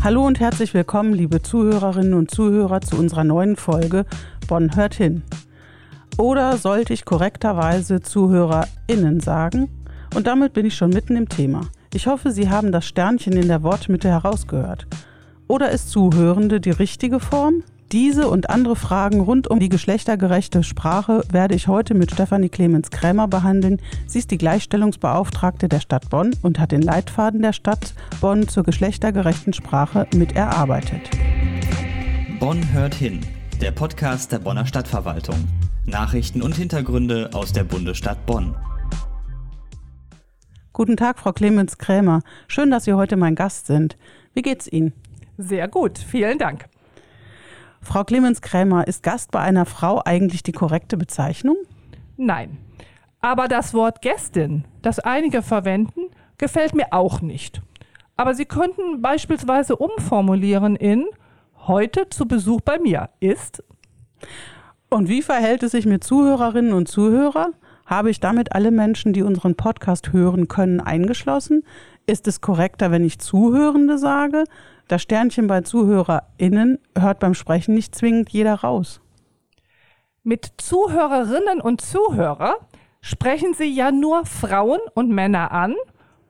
[0.00, 4.06] Hallo und herzlich willkommen, liebe Zuhörerinnen und Zuhörer, zu unserer neuen Folge
[4.46, 5.24] Bonn hört hin.
[6.16, 9.68] Oder sollte ich korrekterweise ZuhörerInnen sagen?
[10.14, 11.62] Und damit bin ich schon mitten im Thema.
[11.92, 14.86] Ich hoffe, Sie haben das Sternchen in der Wortmitte herausgehört.
[15.48, 17.64] Oder ist Zuhörende die richtige Form?
[17.92, 22.90] Diese und andere Fragen rund um die geschlechtergerechte Sprache werde ich heute mit Stefanie Clemens
[22.90, 23.80] Krämer behandeln.
[24.06, 28.64] Sie ist die Gleichstellungsbeauftragte der Stadt Bonn und hat den Leitfaden der Stadt Bonn zur
[28.64, 31.00] geschlechtergerechten Sprache mit erarbeitet.
[32.38, 33.20] Bonn hört hin,
[33.62, 35.48] der Podcast der Bonner Stadtverwaltung.
[35.86, 38.54] Nachrichten und Hintergründe aus der Bundesstadt Bonn.
[40.74, 42.20] Guten Tag, Frau Clemens Krämer.
[42.48, 43.96] Schön, dass Sie heute mein Gast sind.
[44.34, 44.92] Wie geht's Ihnen?
[45.38, 46.68] Sehr gut, vielen Dank.
[47.80, 51.56] Frau Clemens Krämer, ist Gast bei einer Frau eigentlich die korrekte Bezeichnung?
[52.16, 52.58] Nein.
[53.20, 56.02] Aber das Wort Gästin, das einige verwenden,
[56.36, 57.62] gefällt mir auch nicht.
[58.16, 61.06] Aber Sie könnten beispielsweise umformulieren in
[61.66, 63.62] heute zu Besuch bei mir ist.
[64.90, 67.54] Und wie verhält es sich mit Zuhörerinnen und Zuhörern?
[67.84, 71.62] Habe ich damit alle Menschen, die unseren Podcast hören können, eingeschlossen?
[72.08, 74.44] Ist es korrekter, wenn ich Zuhörende sage?
[74.88, 79.02] Das Sternchen bei ZuhörerInnen hört beim Sprechen nicht zwingend jeder raus.
[80.22, 82.56] Mit Zuhörerinnen und Zuhörer
[83.02, 85.74] sprechen Sie ja nur Frauen und Männer an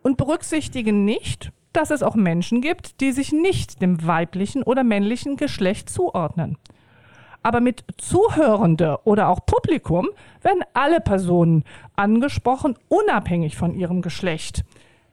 [0.03, 5.37] und berücksichtigen nicht, dass es auch Menschen gibt, die sich nicht dem weiblichen oder männlichen
[5.37, 6.59] Geschlecht zuordnen.
[7.45, 10.09] Aber mit Zuhörende oder auch Publikum
[10.42, 11.63] werden alle Personen
[11.95, 14.65] angesprochen, unabhängig von ihrem Geschlecht.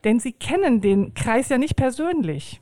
[0.06, 2.62] Denn sie kennen den Kreis ja nicht persönlich.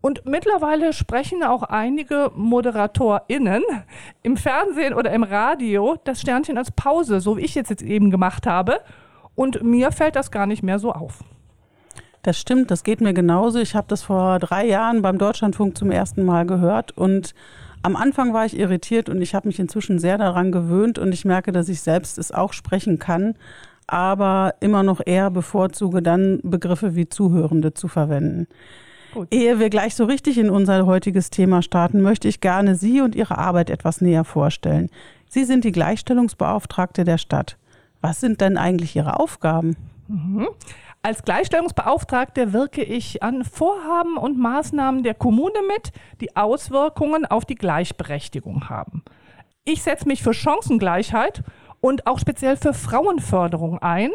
[0.00, 3.64] Und mittlerweile sprechen auch einige ModeratorInnen
[4.22, 8.10] im Fernsehen oder im Radio das Sternchen als Pause, so wie ich jetzt, jetzt eben
[8.10, 8.80] gemacht habe.
[9.34, 11.24] Und mir fällt das gar nicht mehr so auf.
[12.22, 13.58] Das stimmt, das geht mir genauso.
[13.58, 17.34] Ich habe das vor drei Jahren beim Deutschlandfunk zum ersten Mal gehört und
[17.82, 21.24] am Anfang war ich irritiert und ich habe mich inzwischen sehr daran gewöhnt und ich
[21.24, 23.36] merke, dass ich selbst es auch sprechen kann,
[23.88, 28.46] aber immer noch eher bevorzuge, dann Begriffe wie Zuhörende zu verwenden.
[29.12, 29.28] Gut.
[29.32, 33.14] Ehe wir gleich so richtig in unser heutiges Thema starten, möchte ich gerne Sie und
[33.14, 34.90] Ihre Arbeit etwas näher vorstellen.
[35.28, 37.56] Sie sind die Gleichstellungsbeauftragte der Stadt.
[38.00, 39.76] Was sind denn eigentlich Ihre Aufgaben?
[40.08, 40.48] Mhm.
[41.02, 47.54] Als Gleichstellungsbeauftragte wirke ich an Vorhaben und Maßnahmen der Kommune mit, die Auswirkungen auf die
[47.54, 49.02] Gleichberechtigung haben.
[49.64, 51.42] Ich setze mich für Chancengleichheit
[51.80, 54.10] und auch speziell für Frauenförderung ein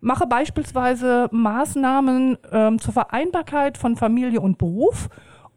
[0.00, 5.08] mache beispielsweise Maßnahmen ähm, zur Vereinbarkeit von Familie und Beruf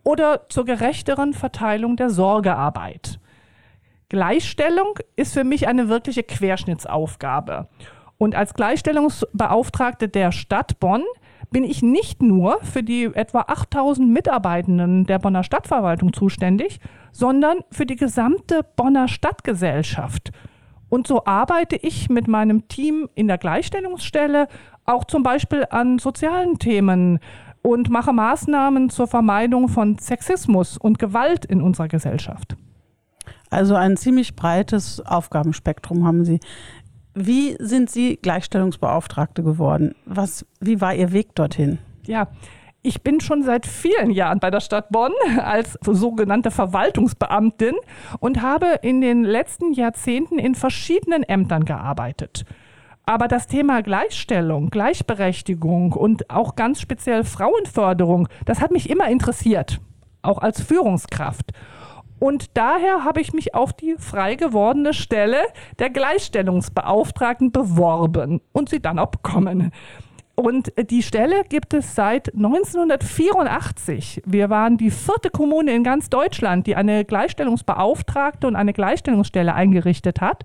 [0.03, 3.19] oder zur gerechteren Verteilung der Sorgearbeit.
[4.09, 7.67] Gleichstellung ist für mich eine wirkliche Querschnittsaufgabe.
[8.17, 11.03] Und als Gleichstellungsbeauftragte der Stadt Bonn
[11.49, 16.79] bin ich nicht nur für die etwa 8000 Mitarbeitenden der Bonner Stadtverwaltung zuständig,
[17.11, 20.31] sondern für die gesamte Bonner Stadtgesellschaft
[20.93, 24.47] und so arbeite ich mit meinem Team in der Gleichstellungsstelle
[24.85, 27.17] auch zum Beispiel an sozialen Themen
[27.63, 32.55] und mache Maßnahmen zur Vermeidung von Sexismus und Gewalt in unserer Gesellschaft.
[33.49, 36.39] Also ein ziemlich breites Aufgabenspektrum haben Sie.
[37.15, 39.95] Wie sind Sie Gleichstellungsbeauftragte geworden?
[40.05, 41.79] Was, wie war Ihr Weg dorthin?
[42.05, 42.27] Ja,
[42.83, 47.75] ich bin schon seit vielen Jahren bei der Stadt Bonn als sogenannte Verwaltungsbeamtin
[48.19, 52.43] und habe in den letzten Jahrzehnten in verschiedenen Ämtern gearbeitet.
[53.05, 59.79] Aber das Thema Gleichstellung, Gleichberechtigung und auch ganz speziell Frauenförderung, das hat mich immer interessiert,
[60.21, 61.51] auch als Führungskraft.
[62.19, 65.39] Und daher habe ich mich auf die frei gewordene Stelle
[65.79, 69.71] der Gleichstellungsbeauftragten beworben und sie dann auch bekommen.
[70.35, 74.23] Und die Stelle gibt es seit 1984.
[74.25, 80.21] Wir waren die vierte Kommune in ganz Deutschland, die eine Gleichstellungsbeauftragte und eine Gleichstellungsstelle eingerichtet
[80.21, 80.43] hat.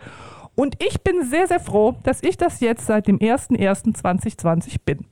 [0.54, 5.06] Und ich bin sehr, sehr froh, dass ich das jetzt seit dem 01.01.2020 bin.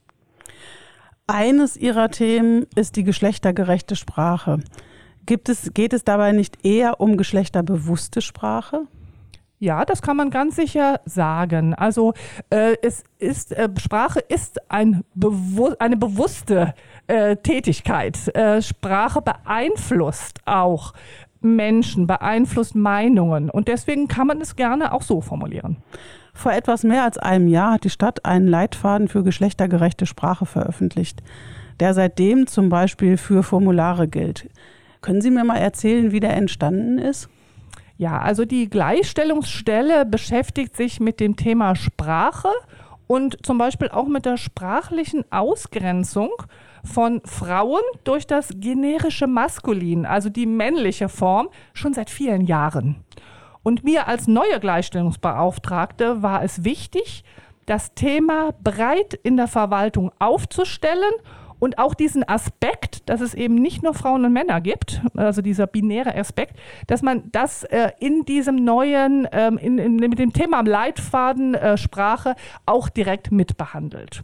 [1.27, 4.59] Eines Ihrer Themen ist die geschlechtergerechte Sprache.
[5.25, 8.83] Gibt es, geht es dabei nicht eher um geschlechterbewusste Sprache?
[9.59, 11.73] Ja, das kann man ganz sicher sagen.
[11.73, 12.13] Also
[12.51, 16.75] äh, es ist äh, Sprache ist ein bewu eine bewusste
[17.07, 18.35] äh, Tätigkeit.
[18.37, 20.93] Äh, Sprache beeinflusst auch
[21.41, 25.79] Menschen, beeinflusst Meinungen und deswegen kann man es gerne auch so formulieren.
[26.35, 31.23] Vor etwas mehr als einem Jahr hat die Stadt einen Leitfaden für geschlechtergerechte Sprache veröffentlicht,
[31.81, 34.51] der seitdem zum Beispiel für Formulare gilt.
[35.01, 37.31] Können Sie mir mal erzählen, wie der entstanden ist?
[37.99, 42.51] Ja, also die Gleichstellungsstelle beschäftigt sich mit dem Thema Sprache
[43.07, 46.31] und zum Beispiel auch mit der sprachlichen Ausgrenzung
[46.85, 53.05] von Frauen durch das generische Maskulin, also die männliche Form, schon seit vielen Jahren.
[53.63, 57.25] Und mir als neue Gleichstellungsbeauftragte war es wichtig,
[57.65, 61.13] das Thema breit in der Verwaltung aufzustellen
[61.59, 65.67] und auch diesen Aspekt, dass es eben nicht nur Frauen und Männer gibt, also dieser
[65.67, 66.57] binäre Aspekt,
[66.87, 71.77] dass man das äh, in diesem neuen, ähm, in, in, mit dem Thema Leitfaden äh,
[71.77, 72.35] Sprache
[72.67, 74.23] auch direkt mitbehandelt.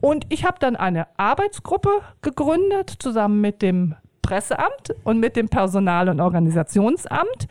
[0.00, 1.90] Und ich habe dann eine Arbeitsgruppe
[2.22, 7.48] gegründet, zusammen mit dem Presseamt und mit dem Personal- und Organisationsamt.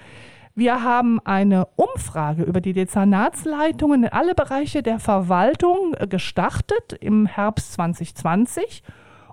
[0.55, 7.25] Wir haben eine Umfrage über die Dezernatsleitungen in alle Bereiche der Verwaltung äh, gestartet im
[7.25, 8.83] Herbst 2020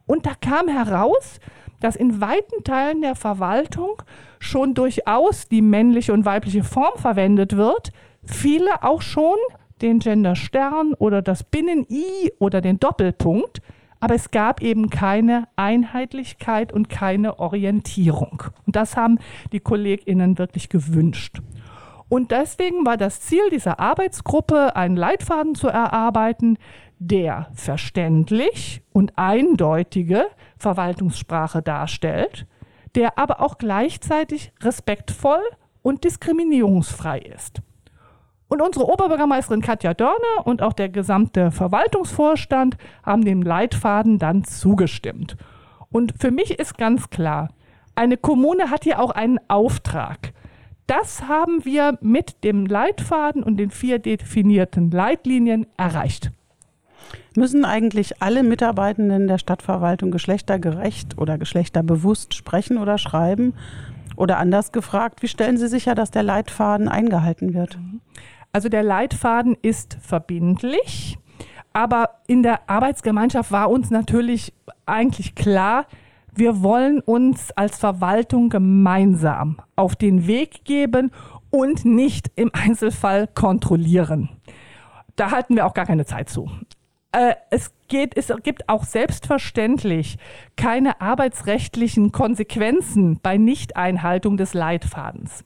[0.07, 1.41] und da kam heraus,
[1.81, 4.03] dass in weiten Teilen der Verwaltung
[4.39, 7.93] schon durchaus die männliche und weibliche Form verwendet wird.
[8.25, 9.37] Viele auch schon
[9.83, 13.61] den Genderstern oder das Binnen-I oder den Doppelpunkt.
[14.01, 18.43] Aber es gab eben keine Einheitlichkeit und keine Orientierung.
[18.67, 19.19] Und das haben
[19.53, 21.41] die KollegInnen wirklich gewünscht.
[22.09, 26.59] Und deswegen war das Ziel dieser Arbeitsgruppe, einen Leitfaden zu erarbeiten,
[26.99, 30.27] der verständlich und eindeutige
[30.59, 32.47] Verwaltungssprache darstellt,
[32.95, 35.43] der aber auch gleichzeitig respektvoll
[35.83, 37.61] und diskriminierungsfrei ist.
[38.49, 45.37] Und unsere Oberbürgermeisterin Katja Dörner und auch der gesamte Verwaltungsvorstand haben dem Leitfaden dann zugestimmt.
[45.91, 47.49] Und für mich ist ganz klar,
[47.95, 50.33] eine Kommune hat hier auch einen Auftrag.
[50.87, 56.31] Das haben wir mit dem Leitfaden und den vier definierten Leitlinien erreicht.
[57.37, 63.55] Müssen eigentlich alle Mitarbeitenden der Stadtverwaltung geschlechtergerecht oder geschlechterbewusst sprechen oder schreiben?
[64.17, 67.79] Oder anders gefragt, wie stellen Sie sicher, dass der Leitfaden eingehalten wird?
[68.53, 71.19] Also der Leitfaden ist verbindlich,
[71.73, 74.53] aber in der Arbeitsgemeinschaft war uns natürlich
[74.87, 75.87] eigentlich klar,
[76.37, 81.11] wir wollen uns als Verwaltung gemeinsam auf den Weg geben
[81.51, 84.29] und nicht im Einzelfall kontrollieren.
[85.17, 86.51] Da halten wir auch gar keine Zeit zu.
[87.15, 90.19] Äh, es, geht, es gibt auch selbstverständlich
[90.57, 95.45] keine arbeitsrechtlichen Konsequenzen bei Nichteinhaltung des Leitfadens.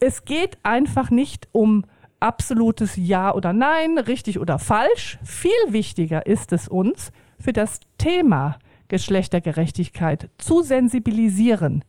[0.00, 1.84] Es geht einfach nicht um
[2.20, 5.18] absolutes Ja oder Nein, richtig oder falsch.
[5.22, 8.58] Viel wichtiger ist es uns, für das Thema
[8.88, 11.84] Geschlechtergerechtigkeit zu sensibilisieren,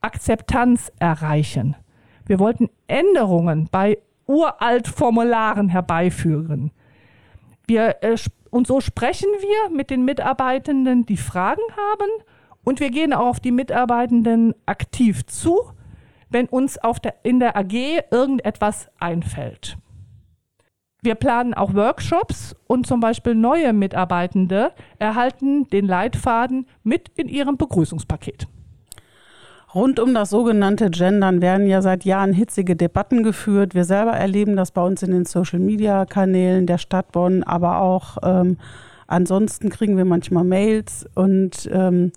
[0.00, 1.76] Akzeptanz erreichen.
[2.26, 6.72] Wir wollten Änderungen bei uralt Formularen herbeiführen.
[7.66, 8.16] Wir, äh,
[8.50, 12.10] und so sprechen wir mit den Mitarbeitenden, die Fragen haben,
[12.66, 15.70] und wir gehen auch auf die Mitarbeitenden aktiv zu,
[16.28, 19.78] wenn uns auf der, in der AG irgendetwas einfällt.
[21.00, 27.56] Wir planen auch Workshops und zum Beispiel neue Mitarbeitende erhalten den Leitfaden mit in ihrem
[27.56, 28.48] Begrüßungspaket.
[29.74, 33.74] Rund um das sogenannte Gendern werden ja seit Jahren hitzige Debatten geführt.
[33.74, 38.58] Wir selber erleben das bei uns in den Social-Media-Kanälen der Stadt Bonn, aber auch ähm,
[39.06, 41.06] ansonsten kriegen wir manchmal Mails.
[41.14, 42.12] Und ähm,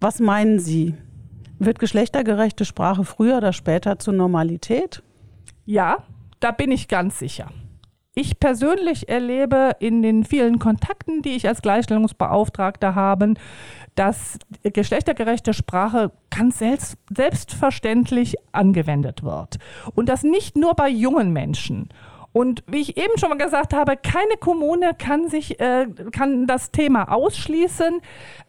[0.00, 0.94] was meinen Sie?
[1.58, 5.02] Wird geschlechtergerechte Sprache früher oder später zur Normalität?
[5.64, 5.98] Ja,
[6.40, 7.50] da bin ich ganz sicher.
[8.14, 13.32] Ich persönlich erlebe in den vielen Kontakten, die ich als Gleichstellungsbeauftragter habe,
[13.94, 19.58] dass geschlechtergerechte Sprache ganz selbst, selbstverständlich angewendet wird.
[19.94, 21.88] Und das nicht nur bei jungen Menschen.
[22.34, 26.70] Und wie ich eben schon mal gesagt habe, keine Kommune kann sich äh, kann das
[26.70, 28.00] Thema ausschließen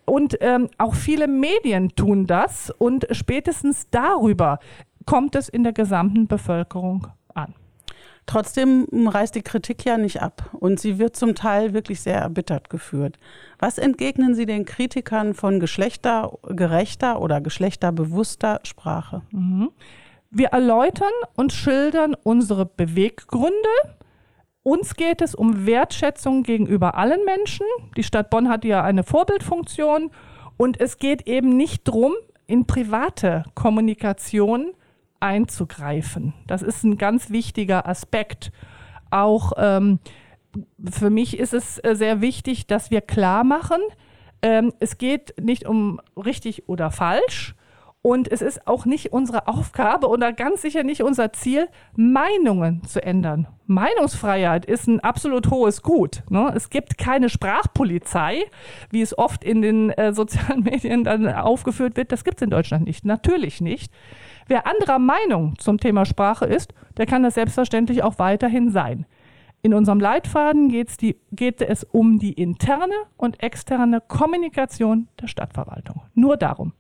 [0.06, 4.60] und ähm, auch viele Medien tun das und spätestens darüber
[5.06, 7.08] kommt es in der gesamten Bevölkerung.
[8.26, 12.70] Trotzdem reißt die Kritik ja nicht ab und sie wird zum Teil wirklich sehr erbittert
[12.70, 13.20] geführt.
[13.60, 19.24] Was entgegnen Sie den Kritikern von geschlechtergerechter oder geschlechterbewusster Sprache?
[19.32, 19.72] Mhm.
[20.32, 23.54] Wir erläutern und schildern unsere Beweggründe.
[24.64, 27.68] Uns geht es um Wertschätzung gegenüber allen Menschen.
[27.98, 30.12] Die Stadt Bonn hat ja eine Vorbildfunktion
[30.58, 32.14] und es geht eben nicht darum,
[32.48, 34.72] in private Kommunikation
[35.24, 36.34] einzugreifen.
[36.46, 38.52] Das ist ein ganz wichtiger Aspekt.
[39.10, 40.00] Auch ähm,
[40.92, 43.80] für mich ist es äh, sehr wichtig, dass wir klar machen,
[44.42, 47.56] ähm, es geht nicht um richtig oder falsch.
[48.06, 53.02] Und es ist auch nicht unsere Aufgabe oder ganz sicher nicht unser Ziel, Meinungen zu
[53.02, 53.48] ändern.
[53.66, 56.22] Meinungsfreiheit ist ein absolut hohes Gut.
[56.30, 56.52] Ne?
[56.54, 58.44] Es gibt keine Sprachpolizei,
[58.90, 62.12] wie es oft in den äh, sozialen Medien dann aufgeführt wird.
[62.12, 63.06] Das gibt es in Deutschland nicht.
[63.06, 63.90] Natürlich nicht.
[64.48, 69.06] Wer anderer Meinung zum Thema Sprache ist, der kann das selbstverständlich auch weiterhin sein.
[69.62, 76.02] In unserem Leitfaden die, geht es um die interne und externe Kommunikation der Stadtverwaltung.
[76.14, 76.74] Nur darum.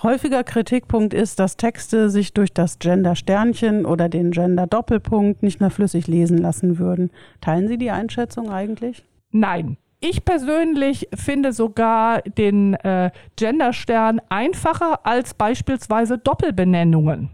[0.00, 6.06] Häufiger Kritikpunkt ist, dass Texte sich durch das Gender-Sternchen oder den Gender-Doppelpunkt nicht mehr flüssig
[6.06, 7.10] lesen lassen würden.
[7.40, 9.04] Teilen Sie die Einschätzung eigentlich?
[9.32, 9.76] Nein.
[10.00, 17.30] Ich persönlich finde sogar den äh, Genderstern einfacher als beispielsweise Doppelbenennungen.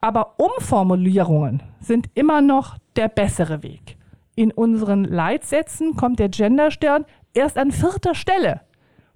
[0.00, 3.96] Aber Umformulierungen sind immer noch der bessere Weg.
[4.36, 8.60] In unseren Leitsätzen kommt der Genderstern erst an vierter Stelle.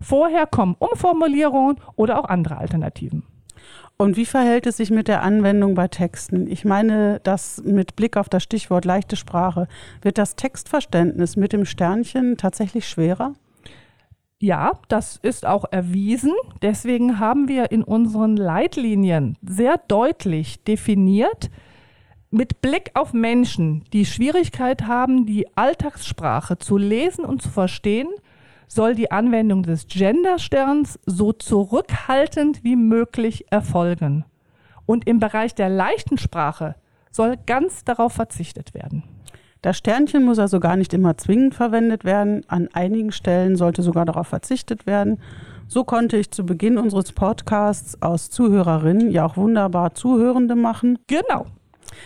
[0.01, 3.23] Vorher kommen Umformulierungen oder auch andere Alternativen.
[4.01, 6.49] Und wie verhält es sich mit der Anwendung bei Texten?
[6.49, 9.67] Ich meine, dass mit Blick auf das Stichwort leichte Sprache,
[10.03, 13.35] wird das Textverständnis mit dem Sternchen tatsächlich schwerer?
[14.39, 16.33] Ja, das ist auch erwiesen.
[16.63, 21.51] Deswegen haben wir in unseren Leitlinien sehr deutlich definiert,
[22.31, 28.09] mit Blick auf Menschen, die Schwierigkeit haben, die Alltagssprache zu lesen und zu verstehen,
[28.69, 34.25] soll die Anwendung des Gendersterns so zurückhaltend wie möglich erfolgen.
[34.87, 36.77] Und im Bereich der leichten Sprache
[37.11, 39.03] soll ganz darauf verzichtet werden.
[39.61, 42.45] Das Sternchen muss also gar nicht immer zwingend verwendet werden.
[42.47, 45.19] An einigen Stellen sollte sogar darauf verzichtet werden.
[45.67, 50.99] So konnte ich zu Beginn unseres Podcasts aus Zuhörerinnen ja auch wunderbar Zuhörende machen.
[51.09, 51.47] Genau.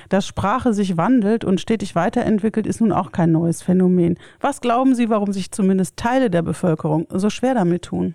[0.08, 4.18] Dass Sprache sich wandelt und stetig weiterentwickelt, ist nun auch kein neues Phänomen.
[4.40, 8.14] Was glauben Sie, warum sich zumindest Teile der Bevölkerung so schwer damit tun?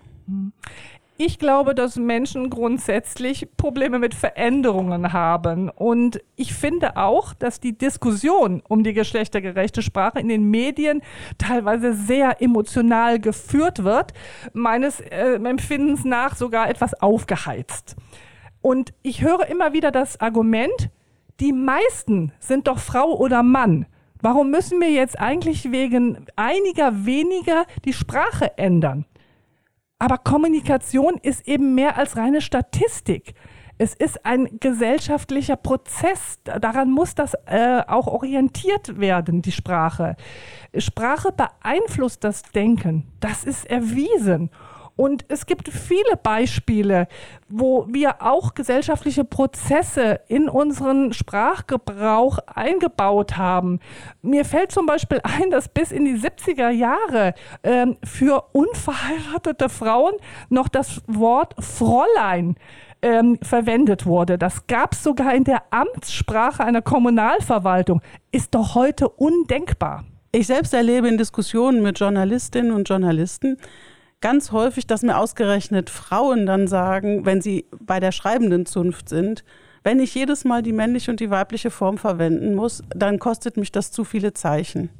[1.20, 5.68] Ich glaube, dass Menschen grundsätzlich Probleme mit Veränderungen haben.
[5.68, 11.02] Und ich finde auch, dass die Diskussion um die geschlechtergerechte Sprache in den Medien
[11.36, 14.12] teilweise sehr emotional geführt wird,
[14.52, 17.96] meines äh, Empfindens nach sogar etwas aufgeheizt.
[18.60, 20.90] Und ich höre immer wieder das Argument,
[21.40, 23.86] die meisten sind doch Frau oder Mann.
[24.20, 29.04] Warum müssen wir jetzt eigentlich wegen einiger weniger die Sprache ändern?
[30.00, 33.34] Aber Kommunikation ist eben mehr als reine Statistik.
[33.80, 36.40] Es ist ein gesellschaftlicher Prozess.
[36.42, 40.16] Daran muss das äh, auch orientiert werden, die Sprache.
[40.76, 43.06] Sprache beeinflusst das Denken.
[43.20, 44.50] Das ist erwiesen.
[44.98, 47.06] Und es gibt viele Beispiele,
[47.48, 53.78] wo wir auch gesellschaftliche Prozesse in unseren Sprachgebrauch eingebaut haben.
[54.22, 60.14] Mir fällt zum Beispiel ein, dass bis in die 70er Jahre äh, für unverheiratete Frauen
[60.48, 62.56] noch das Wort Fräulein
[63.00, 64.36] ähm, verwendet wurde.
[64.36, 68.02] Das gab es sogar in der Amtssprache einer Kommunalverwaltung.
[68.32, 70.02] Ist doch heute undenkbar.
[70.32, 73.58] Ich selbst erlebe in Diskussionen mit Journalistinnen und Journalisten,
[74.20, 79.44] ganz häufig, dass mir ausgerechnet Frauen dann sagen, wenn sie bei der schreibenden Zunft sind,
[79.84, 83.72] wenn ich jedes Mal die männliche und die weibliche Form verwenden muss, dann kostet mich
[83.72, 84.90] das zu viele Zeichen.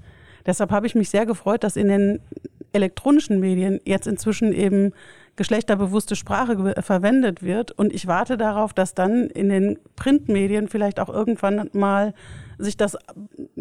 [0.46, 2.20] Deshalb habe ich mich sehr gefreut, dass in den
[2.72, 4.92] elektronischen Medien jetzt inzwischen eben
[5.37, 7.72] geschlechterbewusste Sprache verwendet wird.
[7.72, 12.14] Und ich warte darauf, dass dann in den Printmedien vielleicht auch irgendwann mal
[12.58, 12.96] sich das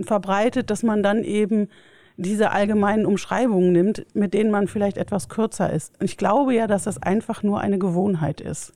[0.02, 1.70] verbreitet, dass man dann eben
[2.18, 5.94] diese allgemeinen Umschreibungen nimmt, mit denen man vielleicht etwas kürzer ist.
[6.00, 8.74] Und ich glaube ja, dass das einfach nur eine Gewohnheit ist.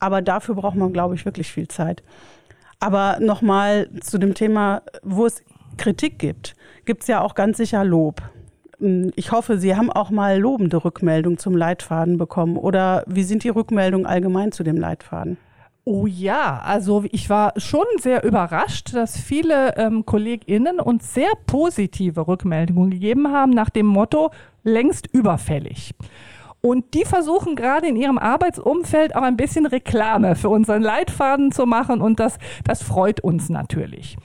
[0.00, 2.02] Aber dafür braucht man, glaube ich, wirklich viel Zeit.
[2.80, 5.42] Aber nochmal zu dem Thema, wo es
[5.76, 6.54] Kritik gibt,
[6.84, 8.20] gibt es ja auch ganz sicher Lob.
[9.14, 12.56] Ich hoffe, Sie haben auch mal lobende Rückmeldungen zum Leitfaden bekommen.
[12.56, 15.38] Oder wie sind die Rückmeldungen allgemein zu dem Leitfaden?
[15.86, 22.26] Oh ja, also ich war schon sehr überrascht, dass viele ähm, KollegInnen uns sehr positive
[22.26, 24.30] Rückmeldungen gegeben haben nach dem Motto
[24.62, 25.94] längst überfällig.
[26.62, 31.66] Und die versuchen gerade in ihrem Arbeitsumfeld auch ein bisschen Reklame für unseren Leitfaden zu
[31.66, 34.16] machen und das, das freut uns natürlich.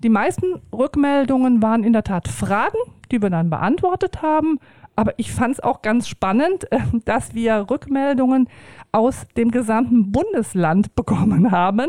[0.00, 2.76] Die meisten Rückmeldungen waren in der Tat Fragen,
[3.10, 4.58] die wir dann beantwortet haben.
[4.98, 8.48] Aber ich fand es auch ganz spannend, äh, dass wir Rückmeldungen
[8.90, 11.86] aus dem gesamten Bundesland bekommen haben.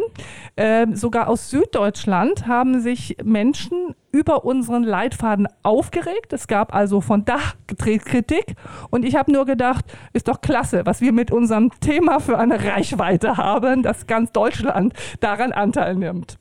[0.56, 6.34] Äh, sogar aus Süddeutschland haben sich Menschen über unseren Leitfaden aufgeregt.
[6.34, 8.54] Es gab also von da Kritik.
[8.92, 12.64] Und ich habe nur gedacht, ist doch klasse, was wir mit unserem Thema für eine
[12.64, 16.39] Reichweite haben, dass ganz Deutschland daran Anteil nimmt.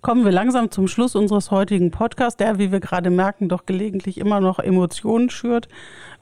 [0.00, 4.18] Kommen wir langsam zum Schluss unseres heutigen Podcasts, der, wie wir gerade merken, doch gelegentlich
[4.18, 5.68] immer noch Emotionen schürt.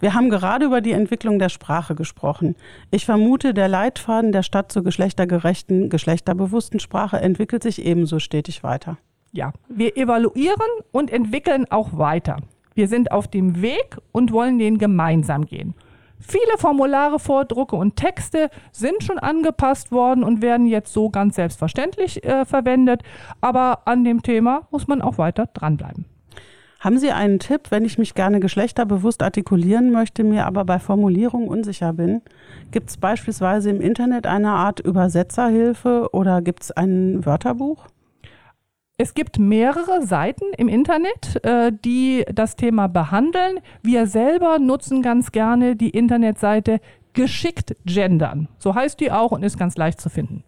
[0.00, 2.56] Wir haben gerade über die Entwicklung der Sprache gesprochen.
[2.90, 8.98] Ich vermute, der Leitfaden der Stadt zur geschlechtergerechten, geschlechterbewussten Sprache entwickelt sich ebenso stetig weiter.
[9.32, 12.38] Ja, wir evaluieren und entwickeln auch weiter.
[12.74, 15.74] Wir sind auf dem Weg und wollen den gemeinsam gehen.
[16.20, 22.22] Viele Formulare, Vordrucke und Texte sind schon angepasst worden und werden jetzt so ganz selbstverständlich
[22.24, 23.02] äh, verwendet.
[23.40, 26.04] Aber an dem Thema muss man auch weiter dranbleiben.
[26.78, 31.48] Haben Sie einen Tipp, wenn ich mich gerne geschlechterbewusst artikulieren möchte, mir aber bei Formulierung
[31.48, 32.22] unsicher bin?
[32.70, 37.86] Gibt es beispielsweise im Internet eine Art Übersetzerhilfe oder gibt es ein Wörterbuch?
[39.02, 43.60] Es gibt mehrere Seiten im Internet, äh, die das Thema behandeln.
[43.80, 46.80] Wir selber nutzen ganz gerne die Internetseite
[47.14, 48.48] Geschickt Gendern.
[48.58, 50.44] So heißt die auch und ist ganz leicht zu finden.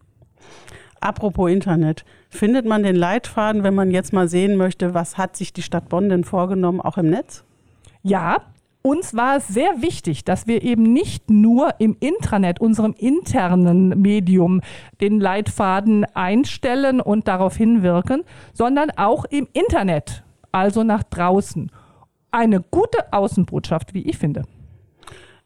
[1.01, 5.55] Apropos Internet, findet man den Leitfaden, wenn man jetzt mal sehen möchte, was hat sich
[5.55, 7.45] die Stadt Bonn denn vorgenommen, auch im Netz?
[8.03, 8.43] Ja,
[8.83, 14.61] uns war es sehr wichtig, dass wir eben nicht nur im Intranet, unserem internen Medium,
[15.01, 21.71] den Leitfaden einstellen und darauf hinwirken, sondern auch im Internet, also nach draußen.
[22.33, 24.45] Eine gute Außenbotschaft, wie ich finde.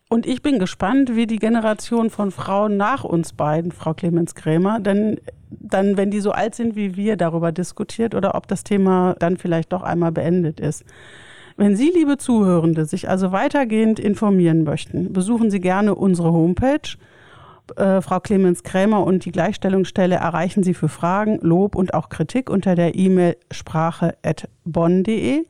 [0.09, 4.79] Und ich bin gespannt, wie die Generation von Frauen nach uns beiden, Frau Clemens Krämer,
[4.79, 9.17] denn dann, wenn die so alt sind wie wir, darüber diskutiert oder ob das Thema
[9.19, 10.85] dann vielleicht doch einmal beendet ist.
[11.59, 16.99] Wenn Sie, liebe Zuhörende, sich also weitergehend informieren möchten, besuchen Sie gerne unsere Homepage.
[17.77, 22.51] Äh, Frau Clemens Krämer und die Gleichstellungsstelle erreichen Sie für Fragen, Lob und auch Kritik
[22.51, 25.45] unter der E-Mail sprache.bonn.de.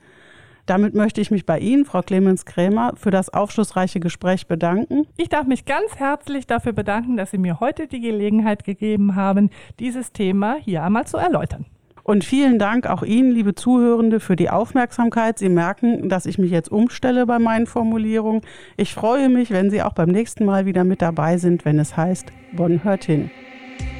[0.66, 5.06] Damit möchte ich mich bei Ihnen, Frau Clemens Krämer, für das aufschlussreiche Gespräch bedanken.
[5.16, 9.50] Ich darf mich ganz herzlich dafür bedanken, dass Sie mir heute die Gelegenheit gegeben haben,
[9.80, 11.66] dieses Thema hier einmal zu erläutern.
[12.06, 15.40] Und vielen Dank auch Ihnen, liebe Zuhörende, für die Aufmerksamkeit.
[15.40, 18.42] Sie merken, dass ich mich jetzt umstelle bei meinen Formulierungen.
[18.76, 21.96] Ich freue mich, wenn Sie auch beim nächsten Mal wieder mit dabei sind, wenn es
[21.96, 23.32] heißt, Bonn hört hin.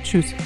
[0.05, 0.37] Tschüss.